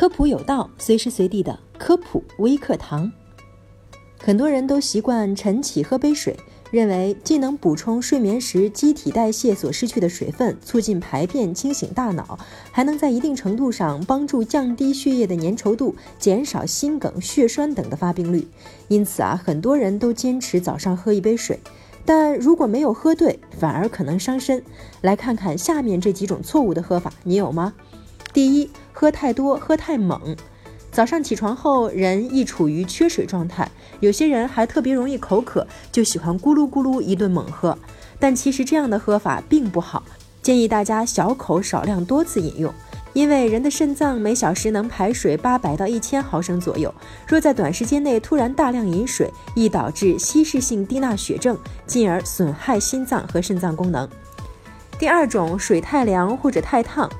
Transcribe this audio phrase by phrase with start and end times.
[0.00, 3.12] 科普有道，随时随地的科普微课堂。
[4.18, 6.34] 很多人都习惯晨起喝杯水，
[6.70, 12.38] 认为既能补充睡眠时机体代谢所失去的水分，促进排便、清醒大脑，
[12.72, 18.48] 还能在一定程度上帮助降低血液的粘稠度，减少心梗、血栓等的发病率。
[18.88, 21.60] 因此啊，很多人都坚持早上喝一杯水。
[22.06, 24.62] 但如果没有喝对，反而可能伤身。
[25.02, 27.74] 来看看下面这几种错误的喝法，你有吗？
[28.32, 30.36] 第一，喝太多，喝太猛。
[30.92, 33.70] 早上起床后，人易处于缺水状态，
[34.00, 37.76] 有些人还特别容易口渴，就喜欢咕噜咕噜一顿猛喝。
[38.18, 40.02] 但其实这样的喝法并不好，
[40.42, 42.72] 建议大家小口少量多次饮用。
[43.12, 46.94] 因为人的肾脏每小时能排水八百到一千毫升左右，
[47.26, 54.08] 若在短时间内突然大量饮水，易导致稀释性低钠血症，进而损害心脏和肾脏功能。
[54.96, 57.10] 第二种，水太凉或者太烫。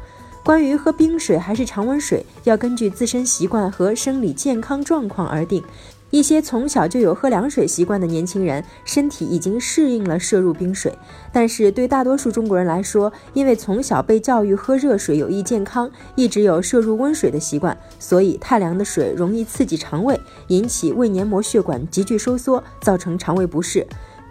[0.51, 5.63] 关于喝冰水还是常温水，要根据自身习惯和生理健康状况而定。
[6.11, 10.93] 一些从小就有喝凉水习惯的年轻人，身体已经适应了摄入冰水。
[11.33, 23.87] 但是对大多数中国人来说，因为从小被教育喝热水有益健康，一直有摄入温水的习惯，所以太凉的水容易刺激肠胃，引起胃黏膜血管急剧收缩，造成肠胃不适。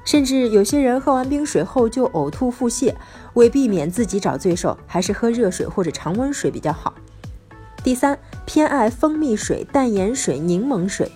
[0.10, 2.92] 甚至有些人喝完冰水后就呕吐腹泻，
[3.36, 6.92] 为避免自己找罪受，还是喝热水或者常温水比较好。
[7.84, 11.12] 第三，偏爱蜂蜜水、淡盐水、柠檬水。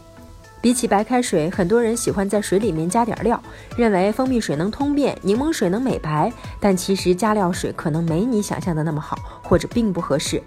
[0.61, 3.41] 比起白开水，很多人喜欢在水里面加点料，
[3.75, 10.39] 认为蜂蜜水能通便，柠檬水能美白，但其实加料水可能没你想象的那么好，或者并不合适。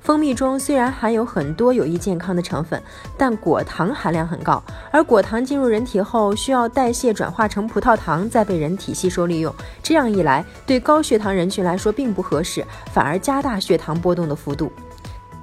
[0.00, 2.82] 蜂蜜中虽然含有很多有益健康的成分，
[3.18, 9.54] 但果糖含量很高，而果糖进入人体后需要代谢转化成葡萄糖，再被人体吸收利用。
[9.82, 14.72] 这样一来，对高血糖人群来说并不合适，反而加大血糖波动的幅度。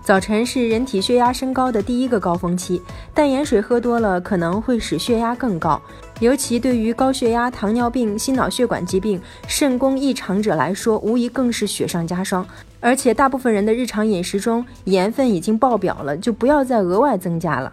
[0.02, 2.82] 早晨是人体血压升高的第一个高峰期，
[3.14, 5.82] 淡盐水喝多了可能会使血压更高，
[6.20, 12.46] 尤其对于高血压、糖尿病、心脑血管疾病、肾功异常者来说，无疑更是雪上加霜。
[12.80, 17.72] 而且大部分人的日常饮食中盐分已经爆表了，就不要再额外增加了。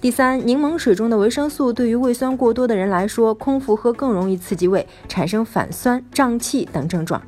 [0.00, 7.22] 第三，柠檬水中的维生素对于胃酸过多的人来说，空腹喝更容易刺激胃，产生反酸、胀气等症状。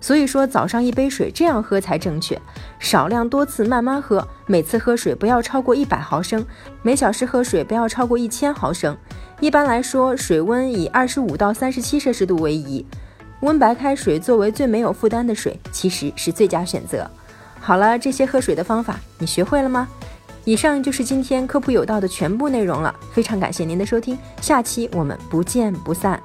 [0.00, 2.40] 所以说，早上一杯水这样喝才正确，
[2.78, 6.44] 少量多次慢慢喝，每次喝水不要超过一百毫升，
[6.82, 8.96] 每小时喝水不要超过一千毫升。
[9.40, 12.84] 一般来说，水温以二十五到三十七摄氏度为宜。
[13.40, 17.08] 温白开水作为最没有负担的水，其实是最佳选择。
[17.60, 19.86] 好了，这些喝水的方法你学会了吗？
[20.44, 26.18] 以上就是今天科普有道的全部内容了，非常感谢您的收听，下期我们不见不散。